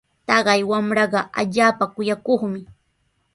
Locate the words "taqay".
0.27-0.61